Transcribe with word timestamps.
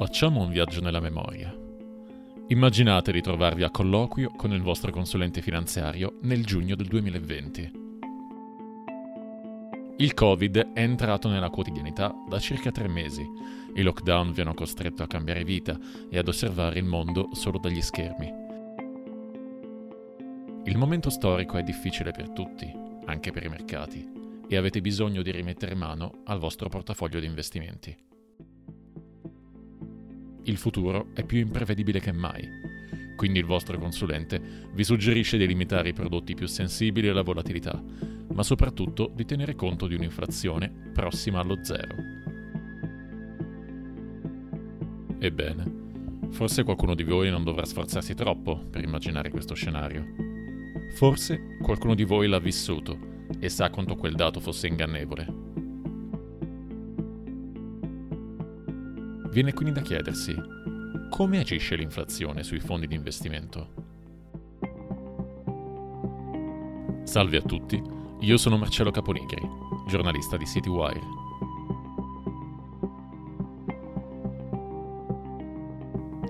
Facciamo 0.00 0.40
un 0.40 0.48
viaggio 0.48 0.80
nella 0.80 0.98
memoria. 0.98 1.54
Immaginate 2.46 3.12
di 3.12 3.20
trovarvi 3.20 3.64
a 3.64 3.70
colloquio 3.70 4.30
con 4.30 4.50
il 4.50 4.62
vostro 4.62 4.90
consulente 4.90 5.42
finanziario 5.42 6.16
nel 6.22 6.42
giugno 6.42 6.74
del 6.74 6.86
2020. 6.86 7.72
Il 9.98 10.14
Covid 10.14 10.72
è 10.72 10.80
entrato 10.80 11.28
nella 11.28 11.50
quotidianità 11.50 12.14
da 12.26 12.38
circa 12.38 12.70
tre 12.70 12.88
mesi. 12.88 13.22
I 13.74 13.82
lockdown 13.82 14.32
vi 14.32 14.40
hanno 14.40 14.54
costretto 14.54 15.02
a 15.02 15.06
cambiare 15.06 15.44
vita 15.44 15.78
e 16.08 16.16
ad 16.16 16.28
osservare 16.28 16.78
il 16.78 16.86
mondo 16.86 17.28
solo 17.34 17.58
dagli 17.58 17.82
schermi. 17.82 18.32
Il 20.64 20.78
momento 20.78 21.10
storico 21.10 21.58
è 21.58 21.62
difficile 21.62 22.10
per 22.12 22.30
tutti, 22.30 22.72
anche 23.04 23.32
per 23.32 23.44
i 23.44 23.50
mercati, 23.50 24.10
e 24.48 24.56
avete 24.56 24.80
bisogno 24.80 25.20
di 25.20 25.30
rimettere 25.30 25.74
mano 25.74 26.22
al 26.24 26.38
vostro 26.38 26.70
portafoglio 26.70 27.20
di 27.20 27.26
investimenti 27.26 27.94
il 30.44 30.56
futuro 30.56 31.08
è 31.14 31.24
più 31.24 31.38
imprevedibile 31.38 32.00
che 32.00 32.12
mai. 32.12 32.48
Quindi 33.16 33.38
il 33.38 33.44
vostro 33.44 33.78
consulente 33.78 34.40
vi 34.72 34.82
suggerisce 34.82 35.36
di 35.36 35.46
limitare 35.46 35.90
i 35.90 35.92
prodotti 35.92 36.34
più 36.34 36.46
sensibili 36.46 37.08
alla 37.08 37.22
volatilità, 37.22 37.82
ma 38.32 38.42
soprattutto 38.42 39.10
di 39.14 39.24
tenere 39.24 39.54
conto 39.54 39.86
di 39.86 39.94
un'inflazione 39.94 40.70
prossima 40.92 41.40
allo 41.40 41.62
zero. 41.62 41.96
Ebbene, 45.18 45.72
forse 46.30 46.62
qualcuno 46.62 46.94
di 46.94 47.02
voi 47.02 47.28
non 47.28 47.44
dovrà 47.44 47.66
sforzarsi 47.66 48.14
troppo 48.14 48.64
per 48.70 48.82
immaginare 48.82 49.30
questo 49.30 49.54
scenario. 49.54 50.06
Forse 50.94 51.58
qualcuno 51.60 51.94
di 51.94 52.04
voi 52.04 52.26
l'ha 52.26 52.38
vissuto 52.38 52.98
e 53.38 53.50
sa 53.50 53.68
quanto 53.68 53.96
quel 53.96 54.14
dato 54.14 54.40
fosse 54.40 54.66
ingannevole. 54.66 55.49
Viene 59.30 59.52
quindi 59.52 59.72
da 59.72 59.80
chiedersi 59.80 60.34
come 61.08 61.38
agisce 61.38 61.76
l'inflazione 61.76 62.42
sui 62.42 62.58
fondi 62.58 62.86
di 62.86 62.96
investimento. 62.96 63.88
Salve 67.04 67.36
a 67.36 67.42
tutti, 67.42 67.80
io 68.20 68.36
sono 68.36 68.56
Marcello 68.56 68.90
Caponigri, 68.90 69.42
giornalista 69.86 70.36
di 70.36 70.46
CityWire. 70.46 71.00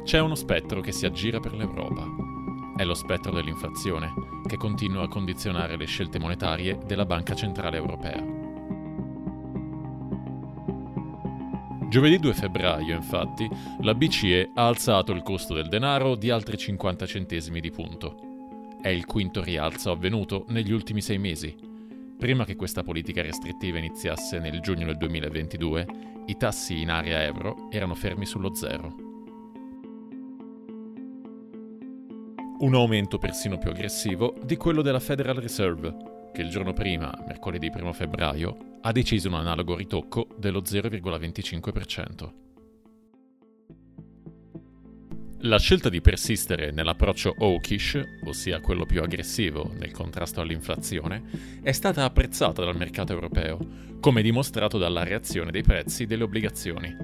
C'è 0.04 0.18
uno 0.18 0.34
spettro 0.34 0.80
che 0.80 0.92
si 0.92 1.06
aggira 1.06 1.40
per 1.40 1.54
l'Europa. 1.54 2.04
È 2.76 2.84
lo 2.84 2.94
spettro 2.94 3.32
dell'inflazione, 3.32 4.12
che 4.46 4.56
continua 4.56 5.04
a 5.04 5.08
condizionare 5.08 5.76
le 5.76 5.86
scelte 5.86 6.18
monetarie 6.18 6.78
della 6.84 7.06
Banca 7.06 7.34
Centrale 7.34 7.76
Europea. 7.76 8.39
Giovedì 11.90 12.20
2 12.20 12.34
febbraio, 12.34 12.94
infatti, 12.94 13.50
la 13.80 13.96
BCE 13.96 14.52
ha 14.54 14.68
alzato 14.68 15.10
il 15.10 15.22
costo 15.22 15.54
del 15.54 15.66
denaro 15.66 16.14
di 16.14 16.30
altri 16.30 16.56
50 16.56 17.04
centesimi 17.04 17.58
di 17.58 17.72
punto. 17.72 18.76
È 18.80 18.86
il 18.86 19.04
quinto 19.06 19.42
rialzo 19.42 19.90
avvenuto 19.90 20.44
negli 20.50 20.70
ultimi 20.70 21.00
sei 21.00 21.18
mesi. 21.18 21.52
Prima 22.16 22.44
che 22.44 22.54
questa 22.54 22.84
politica 22.84 23.22
restrittiva 23.22 23.78
iniziasse 23.78 24.38
nel 24.38 24.60
giugno 24.60 24.86
del 24.86 24.98
2022, 24.98 25.86
i 26.26 26.36
tassi 26.36 26.80
in 26.80 26.90
area 26.90 27.24
euro 27.24 27.68
erano 27.72 27.96
fermi 27.96 28.24
sullo 28.24 28.54
zero. 28.54 28.94
Un 32.60 32.72
aumento 32.72 33.18
persino 33.18 33.58
più 33.58 33.70
aggressivo 33.70 34.36
di 34.44 34.56
quello 34.56 34.82
della 34.82 35.00
Federal 35.00 35.34
Reserve, 35.34 36.30
che 36.32 36.42
il 36.42 36.50
giorno 36.50 36.72
prima, 36.72 37.12
mercoledì 37.26 37.68
1 37.74 37.92
febbraio, 37.92 38.69
ha 38.82 38.92
deciso 38.92 39.28
un 39.28 39.34
analogo 39.34 39.76
ritocco 39.76 40.28
dello 40.38 40.60
0,25%. 40.60 42.32
La 45.44 45.58
scelta 45.58 45.88
di 45.88 46.02
persistere 46.02 46.70
nell'approccio 46.70 47.34
hawkish, 47.38 47.98
ossia 48.24 48.60
quello 48.60 48.84
più 48.84 49.00
aggressivo 49.00 49.72
nel 49.74 49.90
contrasto 49.90 50.42
all'inflazione, 50.42 51.22
è 51.62 51.72
stata 51.72 52.04
apprezzata 52.04 52.62
dal 52.62 52.76
mercato 52.76 53.14
europeo, 53.14 53.58
come 54.00 54.20
dimostrato 54.20 54.76
dalla 54.76 55.02
reazione 55.02 55.50
dei 55.50 55.62
prezzi 55.62 56.04
delle 56.04 56.24
obbligazioni. 56.24 56.94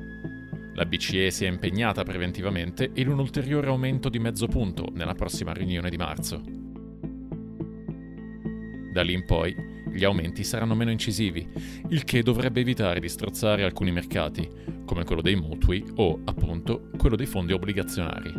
La 0.75 0.85
BCE 0.85 1.31
si 1.31 1.47
è 1.47 1.49
impegnata 1.49 2.03
preventivamente 2.03 2.91
in 2.97 3.09
un 3.09 3.21
ulteriore 3.21 3.69
aumento 3.69 4.11
di 4.11 4.19
mezzo 4.19 4.47
punto 4.47 4.91
nella 4.93 5.15
prossima 5.15 5.55
riunione 5.55 5.89
di 5.89 5.97
marzo. 5.97 6.43
Da 8.93 9.03
lì 9.03 9.15
in 9.15 9.25
poi 9.25 9.76
gli 9.97 10.05
aumenti 10.05 10.45
saranno 10.45 10.75
meno 10.75 10.91
incisivi, 10.91 11.49
il 11.89 12.05
che 12.05 12.23
dovrebbe 12.23 12.61
evitare 12.61 13.01
di 13.01 13.09
strozzare 13.09 13.65
alcuni 13.65 13.91
mercati, 13.91 14.49
come 14.85 15.05
quello 15.05 15.23
dei 15.23 15.37
mutui 15.37 15.85
o, 15.97 16.21
appunto, 16.25 16.91
quello 16.97 17.17
dei 17.17 17.27
fondi 17.27 17.53
obbligazionari. 17.53 18.33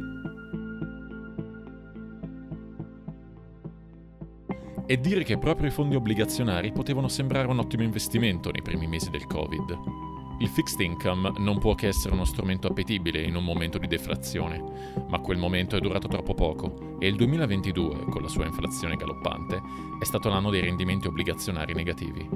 E 4.85 4.99
dire 5.01 5.23
che 5.23 5.37
proprio 5.37 5.67
i 5.67 5.71
fondi 5.71 5.95
obbligazionari 5.95 6.71
potevano 6.71 7.09
sembrare 7.09 7.47
un 7.47 7.59
ottimo 7.59 7.83
investimento 7.83 8.51
nei 8.51 8.61
primi 8.61 8.87
mesi 8.87 9.09
del 9.09 9.25
Covid. 9.25 10.16
Il 10.39 10.49
fixed 10.49 10.79
income 10.81 11.33
non 11.37 11.57
può 11.57 11.73
che 11.73 11.87
essere 11.87 12.13
uno 12.13 12.23
strumento 12.23 12.67
appetibile 12.67 13.23
in 13.23 13.35
un 13.35 13.43
momento 13.43 13.79
di 13.79 13.87
deflazione, 13.87 14.61
ma 15.07 15.19
quel 15.19 15.39
momento 15.39 15.75
è 15.75 15.79
durato 15.79 16.07
troppo 16.07 16.35
poco 16.35 16.97
e 16.99 17.07
il 17.07 17.15
2022, 17.15 18.05
con 18.05 18.21
la 18.21 18.27
sua 18.27 18.45
inflazione 18.45 18.95
galoppante, 18.95 19.59
è 19.99 20.03
stato 20.05 20.29
l'anno 20.29 20.51
dei 20.51 20.61
rendimenti 20.61 21.07
obbligazionari 21.07 21.73
negativi. 21.73 22.29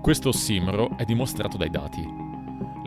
Questo 0.00 0.28
ossimoro 0.28 0.96
è 0.96 1.04
dimostrato 1.04 1.56
dai 1.56 1.70
dati. 1.70 2.27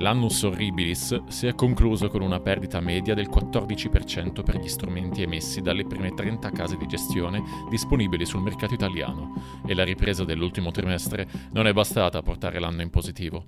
L'annus 0.02 0.42
horribilis 0.42 1.26
si 1.28 1.46
è 1.46 1.54
concluso 1.54 2.10
con 2.10 2.24
una 2.24 2.40
perdita 2.40 2.80
media 2.80 3.14
del 3.14 3.30
14% 3.30 4.42
per 4.42 4.58
gli 4.58 4.68
strumenti 4.68 5.22
emessi 5.22 5.62
dalle 5.62 5.86
prime 5.86 6.16
30 6.16 6.50
case 6.50 6.76
di 6.76 6.88
gestione 6.88 7.44
disponibili 7.70 8.26
sul 8.26 8.42
mercato 8.42 8.74
italiano 8.74 9.62
e 9.64 9.76
la 9.76 9.84
ripresa 9.84 10.24
dell'ultimo 10.24 10.72
trimestre 10.72 11.30
non 11.52 11.68
è 11.68 11.74
bastata 11.74 12.18
a 12.18 12.24
portare 12.24 12.60
l'anno 12.60 12.82
in 12.82 12.90
positivo. 12.90 13.46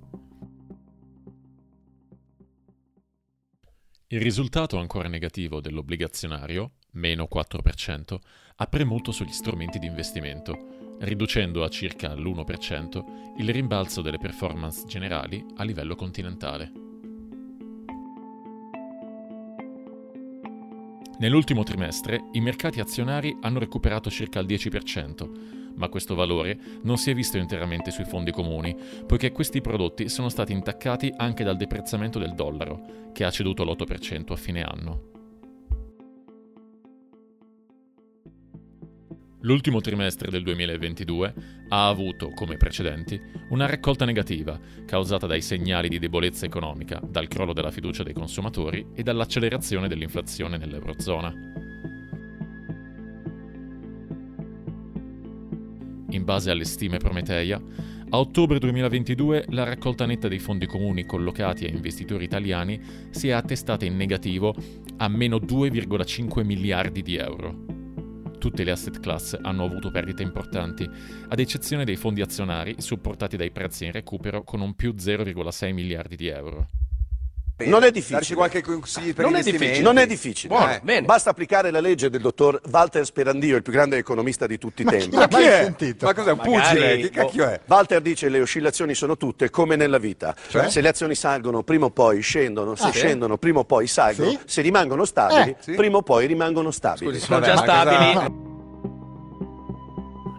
Il 4.06 4.20
risultato 4.20 4.78
ancora 4.78 5.08
negativo 5.08 5.60
dell'obbligazionario, 5.60 6.74
meno 6.92 7.26
4%, 7.28 8.16
ha 8.54 8.66
premuto 8.68 9.10
sugli 9.10 9.32
strumenti 9.32 9.80
di 9.80 9.86
investimento, 9.86 10.83
riducendo 11.00 11.64
a 11.64 11.68
circa 11.68 12.14
l'1% 12.14 13.04
il 13.38 13.48
rimbalzo 13.50 14.00
delle 14.00 14.18
performance 14.18 14.84
generali 14.86 15.44
a 15.56 15.64
livello 15.64 15.94
continentale. 15.94 16.72
Nell'ultimo 21.18 21.62
trimestre 21.62 22.28
i 22.32 22.40
mercati 22.40 22.80
azionari 22.80 23.36
hanno 23.40 23.60
recuperato 23.60 24.10
circa 24.10 24.40
il 24.40 24.46
10%, 24.46 25.72
ma 25.76 25.88
questo 25.88 26.14
valore 26.14 26.58
non 26.82 26.98
si 26.98 27.10
è 27.10 27.14
visto 27.14 27.38
interamente 27.38 27.90
sui 27.90 28.04
fondi 28.04 28.32
comuni, 28.32 28.76
poiché 29.06 29.30
questi 29.32 29.60
prodotti 29.60 30.08
sono 30.08 30.28
stati 30.28 30.52
intaccati 30.52 31.12
anche 31.16 31.44
dal 31.44 31.56
deprezzamento 31.56 32.18
del 32.18 32.34
dollaro, 32.34 33.10
che 33.12 33.24
ha 33.24 33.30
ceduto 33.30 33.64
l'8% 33.64 34.32
a 34.32 34.36
fine 34.36 34.62
anno. 34.62 35.13
L'ultimo 39.44 39.82
trimestre 39.82 40.30
del 40.30 40.42
2022 40.42 41.34
ha 41.68 41.88
avuto, 41.88 42.30
come 42.30 42.56
precedenti, 42.56 43.20
una 43.50 43.66
raccolta 43.66 44.06
negativa 44.06 44.58
causata 44.86 45.26
dai 45.26 45.42
segnali 45.42 45.88
di 45.88 45.98
debolezza 45.98 46.46
economica, 46.46 46.98
dal 47.06 47.28
crollo 47.28 47.52
della 47.52 47.70
fiducia 47.70 48.02
dei 48.02 48.14
consumatori 48.14 48.86
e 48.94 49.02
dall'accelerazione 49.02 49.86
dell'inflazione 49.86 50.56
nell'Eurozona. 50.56 51.34
In 56.08 56.24
base 56.24 56.50
alle 56.50 56.64
stime 56.64 56.96
Prometeia, 56.96 57.60
a 58.08 58.18
ottobre 58.18 58.58
2022 58.58 59.44
la 59.50 59.64
raccolta 59.64 60.06
netta 60.06 60.26
dei 60.26 60.38
fondi 60.38 60.64
comuni 60.64 61.04
collocati 61.04 61.66
a 61.66 61.68
investitori 61.68 62.24
italiani 62.24 62.80
si 63.10 63.28
è 63.28 63.32
attestata 63.32 63.84
in 63.84 63.96
negativo 63.96 64.54
a 64.96 65.08
meno 65.08 65.36
2,5 65.36 66.42
miliardi 66.44 67.02
di 67.02 67.16
euro 67.16 67.73
tutte 68.44 68.62
le 68.62 68.72
asset 68.72 69.00
class 69.00 69.38
hanno 69.40 69.64
avuto 69.64 69.90
perdite 69.90 70.22
importanti, 70.22 70.86
ad 71.28 71.40
eccezione 71.40 71.86
dei 71.86 71.96
fondi 71.96 72.20
azionari 72.20 72.74
supportati 72.76 73.38
dai 73.38 73.50
prezzi 73.50 73.86
in 73.86 73.92
recupero 73.92 74.44
con 74.44 74.60
un 74.60 74.74
più 74.74 74.92
0,6 74.92 75.72
miliardi 75.72 76.14
di 76.14 76.26
euro. 76.26 76.83
Non 77.56 77.84
è 77.84 77.92
difficile. 77.92 78.18
Darci 78.18 78.34
qualche 78.34 78.62
consiglio 78.62 79.12
per 79.14 79.24
non 79.26 79.36
è? 79.36 79.80
Non 79.80 79.96
è 79.98 80.06
difficile. 80.08 80.54
Buono, 80.56 80.72
Eh, 80.72 80.80
bene. 80.82 81.06
Basta 81.06 81.30
applicare 81.30 81.70
la 81.70 81.78
legge 81.78 82.10
del 82.10 82.20
dottor 82.20 82.60
Walter 82.68 83.04
Sperandio, 83.04 83.54
il 83.54 83.62
più 83.62 83.72
grande 83.72 83.96
economista 83.96 84.48
di 84.48 84.58
tutti 84.58 84.82
i 84.82 84.84
tempi. 84.84 85.14
Ma 85.14 85.28
chi 85.28 85.42
è? 85.42 85.62
sentito? 85.62 86.04
Ma 86.06 86.14
cos'è 86.14 86.32
un 86.32 86.38
Magari- 86.44 86.58
pugile? 86.62 86.96
Che 86.98 87.10
cacchio 87.10 87.44
è? 87.46 87.60
Walter 87.66 88.00
dice 88.00 88.28
le 88.28 88.40
oscillazioni 88.40 88.94
sono 88.96 89.16
tutte 89.16 89.50
come 89.50 89.76
nella 89.76 89.98
vita. 89.98 90.34
Cioè? 90.48 90.68
Se 90.68 90.80
le 90.80 90.88
azioni 90.88 91.14
salgono, 91.14 91.62
prima 91.62 91.84
o 91.86 91.90
poi 91.90 92.20
scendono, 92.22 92.74
se 92.74 92.86
Ah, 92.88 92.90
sì? 92.92 92.98
scendono, 92.98 93.38
prima 93.38 93.60
o 93.60 93.64
poi 93.64 93.86
salgono, 93.86 94.30
Sì? 94.30 94.38
se 94.46 94.60
rimangono 94.60 95.04
stabili, 95.04 95.50
Eh, 95.50 95.56
sì. 95.60 95.72
prima 95.74 95.98
o 95.98 96.02
poi 96.02 96.26
rimangono 96.26 96.72
stabili. 96.72 97.12
Scusi, 97.12 97.20
Sono 97.20 97.38
vabbè, 97.38 97.52
già 97.52 97.58
stabili. 97.62 98.52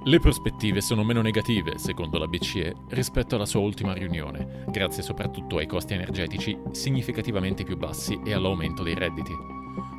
Le 0.07 0.19
prospettive 0.19 0.81
sono 0.81 1.03
meno 1.03 1.23
negative, 1.23 1.79
secondo 1.79 2.19
la 2.19 2.27
BCE, 2.27 2.75
rispetto 2.89 3.33
alla 3.33 3.47
sua 3.47 3.61
ultima 3.61 3.91
riunione, 3.91 4.63
grazie 4.67 5.01
soprattutto 5.01 5.57
ai 5.57 5.65
costi 5.65 5.95
energetici 5.95 6.55
significativamente 6.73 7.63
più 7.63 7.75
bassi 7.75 8.19
e 8.23 8.31
all'aumento 8.31 8.83
dei 8.83 8.93
redditi. 8.93 9.31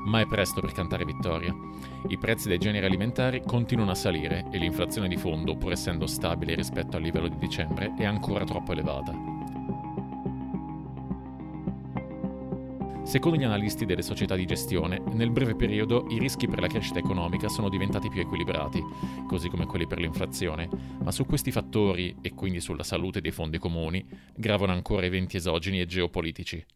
Ma 0.05 0.21
è 0.21 0.27
presto 0.29 0.61
per 0.61 0.71
cantare 0.71 1.05
vittoria. 1.05 1.53
I 2.07 2.19
prezzi 2.19 2.47
dei 2.47 2.59
generi 2.59 2.87
alimentari 2.87 3.43
continuano 3.45 3.91
a 3.91 3.97
salire 3.97 4.47
e 4.53 4.59
l'inflazione 4.59 5.09
di 5.09 5.17
fondo, 5.17 5.57
pur 5.57 5.73
essendo 5.73 6.07
stabile 6.07 6.55
rispetto 6.55 6.97
al 6.97 7.03
livello 7.03 7.27
di 7.27 7.39
dicembre, 7.39 7.93
è 7.99 8.05
ancora 8.05 8.45
troppo 8.45 8.71
elevata. 8.71 9.36
Secondo 13.07 13.39
gli 13.39 13.45
analisti 13.45 13.87
delle 13.87 14.03
società 14.03 14.35
di 14.35 14.47
gestione, 14.47 14.99
nel 15.13 15.31
breve 15.31 15.55
periodo 15.55 16.09
i 16.11 16.19
rischi 16.19 16.49
per 16.49 16.59
la 16.59 16.67
crescita 16.67 16.99
economica 16.99 17.49
sono 17.49 17.69
diventati 17.69 18.09
più 18.09 18.21
equilibrati, 18.21 18.83
così 19.29 19.49
come 19.49 19.65
quelli 19.65 19.87
per 19.87 20.01
l'inflazione, 20.01 20.69
ma 21.05 21.13
su 21.13 21.25
questi 21.25 21.53
fattori, 21.53 22.17
e 22.21 22.35
quindi 22.35 22.61
sulla 22.61 22.83
salute 22.83 23.21
dei 23.21 23.31
fondi 23.31 23.59
comuni, 23.59 24.05
gravano 24.35 24.73
ancora 24.73 25.07
eventi 25.07 25.37
esogeni 25.37 25.81
e 25.81 25.87
geopolitici. 25.87 26.67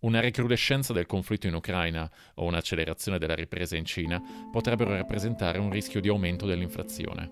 Una 0.00 0.18
recrudescenza 0.18 0.92
del 0.92 1.06
conflitto 1.06 1.46
in 1.46 1.54
Ucraina 1.54 2.10
o 2.34 2.44
un'accelerazione 2.46 3.18
della 3.18 3.36
ripresa 3.36 3.76
in 3.76 3.84
Cina 3.84 4.20
potrebbero 4.50 4.90
rappresentare 4.90 5.60
un 5.60 5.70
rischio 5.70 6.00
di 6.00 6.08
aumento 6.08 6.44
dell'inflazione. 6.44 7.30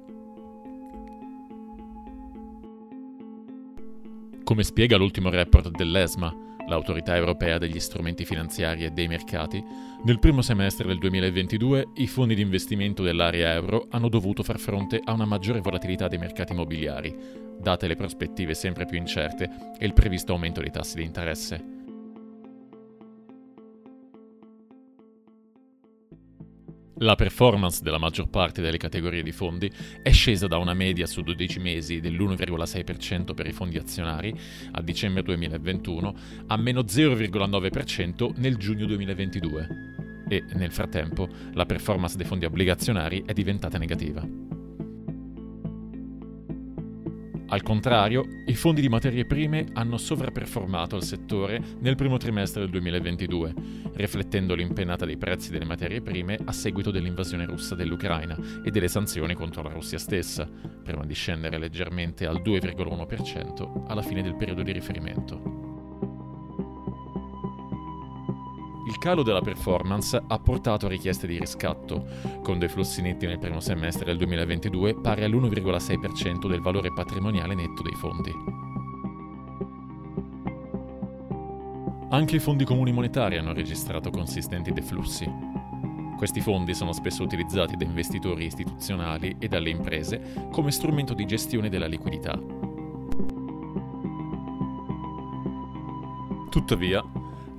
Come 4.44 4.62
spiega 4.62 4.96
l'ultimo 4.96 5.30
report 5.30 5.70
dell'ESMA, 5.70 6.48
l'autorità 6.70 7.16
europea 7.16 7.58
degli 7.58 7.80
strumenti 7.80 8.24
finanziari 8.24 8.84
e 8.84 8.90
dei 8.90 9.08
mercati, 9.08 9.62
nel 10.04 10.20
primo 10.20 10.40
semestre 10.40 10.86
del 10.86 10.98
2022 10.98 11.88
i 11.96 12.06
fondi 12.06 12.36
di 12.36 12.42
investimento 12.42 13.02
dell'area 13.02 13.52
euro 13.52 13.88
hanno 13.90 14.08
dovuto 14.08 14.44
far 14.44 14.58
fronte 14.58 15.00
a 15.04 15.12
una 15.12 15.24
maggiore 15.26 15.60
volatilità 15.60 16.06
dei 16.06 16.18
mercati 16.18 16.52
immobiliari, 16.52 17.14
date 17.58 17.88
le 17.88 17.96
prospettive 17.96 18.54
sempre 18.54 18.86
più 18.86 18.96
incerte 18.96 19.74
e 19.78 19.84
il 19.84 19.92
previsto 19.92 20.32
aumento 20.32 20.60
dei 20.60 20.70
tassi 20.70 20.96
di 20.96 21.04
interesse. 21.04 21.79
La 27.02 27.14
performance 27.14 27.82
della 27.82 27.96
maggior 27.96 28.28
parte 28.28 28.60
delle 28.60 28.76
categorie 28.76 29.22
di 29.22 29.32
fondi 29.32 29.72
è 30.02 30.10
scesa 30.10 30.46
da 30.46 30.58
una 30.58 30.74
media 30.74 31.06
su 31.06 31.22
12 31.22 31.58
mesi 31.58 31.98
dell'1,6% 31.98 33.32
per 33.32 33.46
i 33.46 33.52
fondi 33.52 33.78
azionari 33.78 34.38
a 34.72 34.82
dicembre 34.82 35.22
2021 35.22 36.14
a 36.48 36.56
meno 36.58 36.82
0,9% 36.82 38.32
nel 38.36 38.56
giugno 38.58 38.84
2022 38.84 39.68
e 40.28 40.44
nel 40.52 40.72
frattempo 40.72 41.26
la 41.54 41.64
performance 41.64 42.18
dei 42.18 42.26
fondi 42.26 42.44
obbligazionari 42.44 43.22
è 43.24 43.32
diventata 43.32 43.78
negativa. 43.78 44.49
Al 47.52 47.62
contrario, 47.62 48.42
i 48.46 48.54
fondi 48.54 48.80
di 48.80 48.88
materie 48.88 49.24
prime 49.24 49.66
hanno 49.72 49.96
sovraperformato 49.96 50.94
il 50.94 51.02
settore 51.02 51.60
nel 51.80 51.96
primo 51.96 52.16
trimestre 52.16 52.60
del 52.60 52.70
2022, 52.70 53.54
riflettendo 53.94 54.54
l'impennata 54.54 55.04
dei 55.04 55.16
prezzi 55.16 55.50
delle 55.50 55.64
materie 55.64 56.00
prime 56.00 56.38
a 56.44 56.52
seguito 56.52 56.92
dell'invasione 56.92 57.46
russa 57.46 57.74
dell'Ucraina 57.74 58.38
e 58.64 58.70
delle 58.70 58.86
sanzioni 58.86 59.34
contro 59.34 59.62
la 59.62 59.72
Russia 59.72 59.98
stessa, 59.98 60.48
prima 60.84 61.04
di 61.04 61.14
scendere 61.14 61.58
leggermente 61.58 62.24
al 62.24 62.40
2,1% 62.40 63.84
alla 63.88 64.02
fine 64.02 64.22
del 64.22 64.36
periodo 64.36 64.62
di 64.62 64.70
riferimento. 64.70 65.69
Calo 69.00 69.22
della 69.22 69.40
performance 69.40 70.22
ha 70.24 70.38
portato 70.38 70.84
a 70.84 70.90
richieste 70.90 71.26
di 71.26 71.38
riscatto, 71.38 72.06
con 72.42 72.58
dei 72.58 72.68
flussi 72.68 73.00
netti 73.00 73.26
nel 73.26 73.38
primo 73.38 73.58
semestre 73.58 74.04
del 74.04 74.18
2022 74.18 74.96
pari 74.96 75.24
all'1,6% 75.24 76.46
del 76.46 76.60
valore 76.60 76.92
patrimoniale 76.92 77.54
netto 77.54 77.82
dei 77.82 77.94
fondi. 77.94 78.30
Anche 82.10 82.36
i 82.36 82.40
fondi 82.40 82.64
comuni 82.64 82.92
monetari 82.92 83.38
hanno 83.38 83.54
registrato 83.54 84.10
consistenti 84.10 84.70
deflussi. 84.70 85.26
Questi 86.18 86.42
fondi 86.42 86.74
sono 86.74 86.92
spesso 86.92 87.22
utilizzati 87.22 87.76
da 87.76 87.84
investitori 87.86 88.44
istituzionali 88.44 89.36
e 89.38 89.48
dalle 89.48 89.70
imprese 89.70 90.48
come 90.52 90.72
strumento 90.72 91.14
di 91.14 91.24
gestione 91.24 91.70
della 91.70 91.86
liquidità. 91.86 92.38
Tuttavia, 96.50 97.02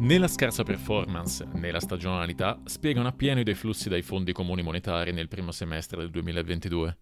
Né 0.01 0.17
la 0.17 0.27
scarsa 0.27 0.63
performance 0.63 1.45
né 1.45 1.69
la 1.69 1.79
stagionalità 1.79 2.59
spiegano 2.65 3.07
appieno 3.07 3.39
i 3.39 3.43
deflussi 3.43 3.87
dai 3.87 4.01
fondi 4.01 4.31
comuni 4.31 4.63
monetari 4.63 5.11
nel 5.11 5.27
primo 5.27 5.51
semestre 5.51 5.99
del 5.99 6.09
2022. 6.09 6.97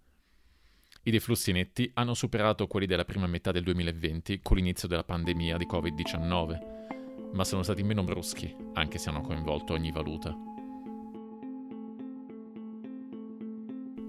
I 1.04 1.12
deflussi 1.12 1.54
netti 1.54 1.90
hanno 1.94 2.14
superato 2.14 2.68
quelli 2.68 2.86
della 2.86 3.06
prima 3.06 3.26
metà 3.26 3.54
del 3.54 3.64
2020 3.64 4.42
con 4.42 4.58
l'inizio 4.58 4.90
della 4.90 5.06
pandemia 5.06 5.56
di 5.56 5.66
Covid-19, 5.66 7.32
ma 7.32 7.46
sono 7.46 7.64
stati 7.64 7.84
meno 7.84 8.04
bruschi, 8.04 8.54
anche 8.74 8.98
se 8.98 9.08
hanno 9.08 9.22
coinvolto 9.22 9.72
ogni 9.72 9.94
valuta. 9.94 10.36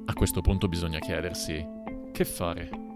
A 0.06 0.12
questo 0.14 0.40
punto 0.40 0.66
bisogna 0.66 0.98
chiedersi 0.98 1.64
che 2.10 2.25
fare. 2.25 2.89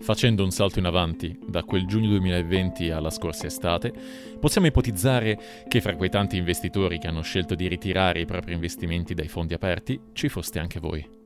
Facendo 0.00 0.44
un 0.44 0.50
salto 0.50 0.78
in 0.78 0.86
avanti 0.86 1.38
da 1.46 1.64
quel 1.64 1.86
giugno 1.86 2.08
2020 2.08 2.90
alla 2.90 3.10
scorsa 3.10 3.46
estate, 3.46 3.92
possiamo 4.40 4.68
ipotizzare 4.68 5.38
che 5.66 5.80
fra 5.80 5.96
quei 5.96 6.08
tanti 6.08 6.36
investitori 6.36 6.98
che 6.98 7.08
hanno 7.08 7.22
scelto 7.22 7.54
di 7.54 7.68
ritirare 7.68 8.20
i 8.20 8.24
propri 8.24 8.54
investimenti 8.54 9.12
dai 9.12 9.28
fondi 9.28 9.54
aperti 9.54 10.00
ci 10.12 10.28
foste 10.28 10.58
anche 10.60 10.80
voi. 10.80 11.16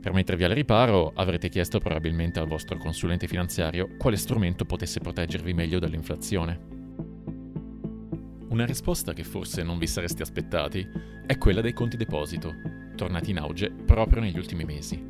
Per 0.00 0.12
mettervi 0.12 0.44
al 0.44 0.52
riparo 0.52 1.12
avrete 1.14 1.48
chiesto 1.48 1.80
probabilmente 1.80 2.38
al 2.38 2.46
vostro 2.46 2.78
consulente 2.78 3.26
finanziario 3.26 3.96
quale 3.98 4.16
strumento 4.16 4.64
potesse 4.64 5.00
proteggervi 5.00 5.52
meglio 5.52 5.80
dall'inflazione. 5.80 6.76
Una 8.48 8.64
risposta 8.64 9.12
che 9.12 9.24
forse 9.24 9.62
non 9.62 9.76
vi 9.76 9.86
sareste 9.86 10.22
aspettati 10.22 10.88
è 11.26 11.36
quella 11.36 11.60
dei 11.60 11.74
conti 11.74 11.98
deposito, 11.98 12.54
tornati 12.96 13.32
in 13.32 13.38
auge 13.38 13.70
proprio 13.70 14.22
negli 14.22 14.38
ultimi 14.38 14.64
mesi. 14.64 15.07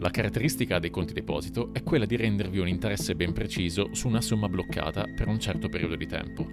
La 0.00 0.08
caratteristica 0.08 0.78
dei 0.78 0.88
conti 0.88 1.12
deposito 1.12 1.74
è 1.74 1.82
quella 1.82 2.06
di 2.06 2.16
rendervi 2.16 2.58
un 2.58 2.68
interesse 2.68 3.14
ben 3.14 3.34
preciso 3.34 3.94
su 3.94 4.08
una 4.08 4.22
somma 4.22 4.48
bloccata 4.48 5.04
per 5.14 5.28
un 5.28 5.38
certo 5.38 5.68
periodo 5.68 5.94
di 5.94 6.06
tempo. 6.06 6.46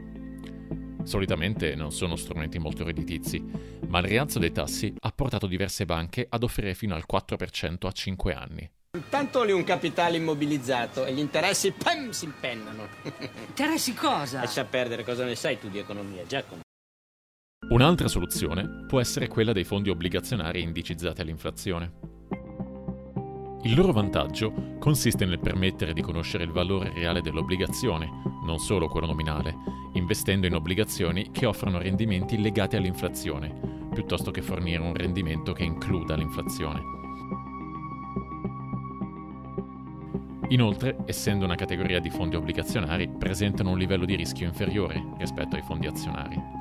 Solitamente 1.03 1.73
non 1.73 1.93
sono 1.93 2.17
strumenti 2.17 2.59
molto 2.59 2.83
redditizi, 2.83 3.41
ma 3.87 3.99
il 3.99 4.05
rialzo 4.05 4.37
dei 4.37 4.51
tassi 4.51 4.93
ha 4.99 5.11
portato 5.11 5.47
diverse 5.47 5.85
banche 5.85 6.25
ad 6.29 6.43
offrire 6.43 6.73
fino 6.73 6.93
al 6.93 7.05
4% 7.09 7.87
a 7.87 7.91
5 7.93 8.33
anni. 8.33 8.69
Tanto 9.07 9.43
lì 9.43 9.53
un 9.53 9.63
capitale 9.63 10.17
immobilizzato 10.17 11.05
e 11.05 11.13
gli 11.13 11.19
interessi 11.19 11.71
pam, 11.71 12.09
si 12.09 12.25
impennano. 12.25 12.89
Interessi 13.47 13.93
cosa? 13.93 14.41
Lascia 14.41 14.65
perdere, 14.65 15.05
cosa 15.05 15.23
ne 15.23 15.35
sai 15.35 15.57
tu 15.57 15.69
di 15.69 15.77
economia, 15.77 16.25
Giacomo? 16.25 16.63
Un'altra 17.69 18.09
soluzione 18.09 18.85
può 18.87 18.99
essere 18.99 19.29
quella 19.29 19.53
dei 19.53 19.63
fondi 19.63 19.89
obbligazionari 19.89 20.61
indicizzati 20.61 21.21
all'inflazione. 21.21 22.16
Il 23.63 23.75
loro 23.75 23.91
vantaggio 23.91 24.53
consiste 24.79 25.25
nel 25.25 25.39
permettere 25.39 25.93
di 25.93 26.01
conoscere 26.01 26.43
il 26.43 26.51
valore 26.51 26.91
reale 26.93 27.21
dell'obbligazione, 27.21 28.09
non 28.45 28.59
solo 28.59 28.87
quello 28.87 29.07
nominale, 29.07 29.55
investendo 29.93 30.45
in 30.45 30.53
obbligazioni 30.53 31.31
che 31.31 31.45
offrono 31.45 31.79
rendimenti 31.79 32.39
legati 32.39 32.75
all'inflazione, 32.75 33.89
piuttosto 33.91 34.31
che 34.31 34.41
fornire 34.41 34.81
un 34.81 34.93
rendimento 34.93 35.53
che 35.53 35.63
includa 35.63 36.15
l'inflazione. 36.15 36.95
Inoltre, 40.49 40.97
essendo 41.05 41.43
una 41.43 41.55
categoria 41.55 41.99
di 41.99 42.09
fondi 42.09 42.37
obbligazionari, 42.37 43.09
presentano 43.09 43.71
un 43.71 43.77
livello 43.77 44.05
di 44.05 44.15
rischio 44.15 44.47
inferiore 44.47 45.03
rispetto 45.17 45.57
ai 45.57 45.61
fondi 45.63 45.87
azionari. 45.87 46.56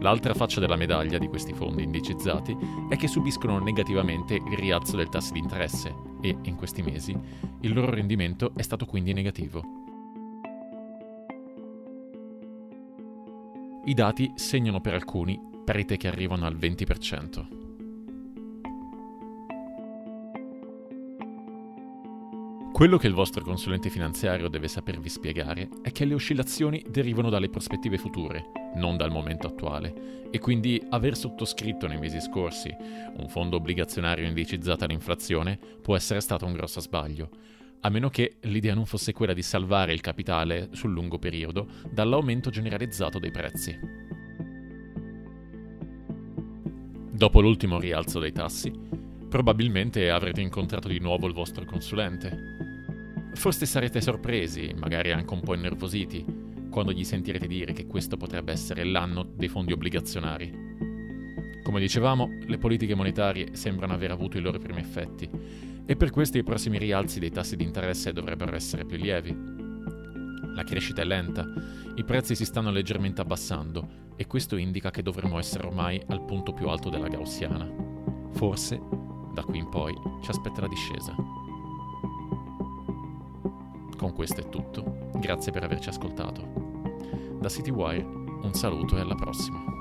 L'altra 0.00 0.32
faccia 0.32 0.60
della 0.60 0.76
medaglia 0.76 1.18
di 1.18 1.26
questi 1.26 1.52
fondi 1.52 1.82
indicizzati 1.82 2.56
è 2.88 2.96
che 2.96 3.08
subiscono 3.08 3.58
negativamente 3.58 4.34
il 4.34 4.56
rialzo 4.56 4.96
del 4.96 5.08
tasso 5.08 5.32
di 5.32 5.40
interesse 5.40 5.92
e, 6.20 6.36
in 6.42 6.54
questi 6.54 6.82
mesi, 6.82 7.16
il 7.60 7.72
loro 7.72 7.90
rendimento 7.90 8.52
è 8.54 8.62
stato 8.62 8.86
quindi 8.86 9.12
negativo. 9.12 9.62
I 13.84 13.94
dati 13.94 14.32
segnano 14.36 14.80
per 14.80 14.94
alcuni 14.94 15.40
perite 15.64 15.96
che 15.96 16.08
arrivano 16.08 16.46
al 16.46 16.56
20%. 16.56 17.57
Quello 22.78 22.96
che 22.96 23.08
il 23.08 23.12
vostro 23.12 23.42
consulente 23.42 23.90
finanziario 23.90 24.46
deve 24.46 24.68
sapervi 24.68 25.08
spiegare 25.08 25.68
è 25.82 25.90
che 25.90 26.04
le 26.04 26.14
oscillazioni 26.14 26.80
derivano 26.88 27.28
dalle 27.28 27.48
prospettive 27.48 27.98
future, 27.98 28.52
non 28.76 28.96
dal 28.96 29.10
momento 29.10 29.48
attuale, 29.48 30.28
e 30.30 30.38
quindi 30.38 30.80
aver 30.90 31.16
sottoscritto 31.16 31.88
nei 31.88 31.98
mesi 31.98 32.20
scorsi 32.20 32.72
un 33.16 33.28
fondo 33.28 33.56
obbligazionario 33.56 34.28
indicizzato 34.28 34.84
all'inflazione 34.84 35.58
può 35.82 35.96
essere 35.96 36.20
stato 36.20 36.46
un 36.46 36.52
grosso 36.52 36.78
sbaglio, 36.78 37.30
a 37.80 37.88
meno 37.88 38.10
che 38.10 38.36
l'idea 38.42 38.74
non 38.74 38.86
fosse 38.86 39.12
quella 39.12 39.32
di 39.32 39.42
salvare 39.42 39.92
il 39.92 40.00
capitale 40.00 40.68
sul 40.70 40.92
lungo 40.92 41.18
periodo 41.18 41.66
dall'aumento 41.90 42.48
generalizzato 42.48 43.18
dei 43.18 43.32
prezzi. 43.32 43.76
Dopo 47.10 47.40
l'ultimo 47.40 47.80
rialzo 47.80 48.20
dei 48.20 48.30
tassi, 48.30 48.72
probabilmente 49.28 50.10
avrete 50.10 50.40
incontrato 50.40 50.86
di 50.86 51.00
nuovo 51.00 51.26
il 51.26 51.34
vostro 51.34 51.64
consulente. 51.64 52.57
Forse 53.38 53.66
sarete 53.66 54.00
sorpresi, 54.00 54.74
magari 54.76 55.12
anche 55.12 55.32
un 55.32 55.40
po' 55.40 55.54
innervositi, 55.54 56.24
quando 56.68 56.90
gli 56.90 57.04
sentirete 57.04 57.46
dire 57.46 57.72
che 57.72 57.86
questo 57.86 58.16
potrebbe 58.16 58.50
essere 58.50 58.82
l'anno 58.82 59.22
dei 59.22 59.46
fondi 59.46 59.72
obbligazionari. 59.72 60.52
Come 61.62 61.78
dicevamo, 61.78 62.28
le 62.46 62.58
politiche 62.58 62.96
monetarie 62.96 63.54
sembrano 63.54 63.92
aver 63.92 64.10
avuto 64.10 64.38
i 64.38 64.40
loro 64.40 64.58
primi 64.58 64.80
effetti 64.80 65.30
e 65.86 65.94
per 65.94 66.10
questo 66.10 66.36
i 66.36 66.42
prossimi 66.42 66.78
rialzi 66.78 67.20
dei 67.20 67.30
tassi 67.30 67.54
di 67.54 67.62
interesse 67.62 68.12
dovrebbero 68.12 68.56
essere 68.56 68.84
più 68.84 68.96
lievi. 68.96 69.32
La 70.56 70.64
crescita 70.64 71.02
è 71.02 71.04
lenta, 71.04 71.46
i 71.94 72.02
prezzi 72.02 72.34
si 72.34 72.44
stanno 72.44 72.72
leggermente 72.72 73.20
abbassando 73.20 74.14
e 74.16 74.26
questo 74.26 74.56
indica 74.56 74.90
che 74.90 75.02
dovremmo 75.02 75.38
essere 75.38 75.64
ormai 75.64 76.02
al 76.08 76.24
punto 76.24 76.52
più 76.52 76.68
alto 76.68 76.90
della 76.90 77.06
gaussiana. 77.06 77.70
Forse, 78.32 78.80
da 79.32 79.44
qui 79.44 79.58
in 79.58 79.68
poi, 79.68 79.94
ci 80.24 80.30
aspetta 80.30 80.60
la 80.60 80.68
discesa. 80.68 81.14
Con 83.98 84.12
questo 84.12 84.40
è 84.40 84.48
tutto, 84.48 85.10
grazie 85.16 85.50
per 85.50 85.64
averci 85.64 85.88
ascoltato. 85.88 87.36
Da 87.40 87.48
CityWire 87.48 88.04
un 88.04 88.54
saluto 88.54 88.96
e 88.96 89.00
alla 89.00 89.16
prossima. 89.16 89.77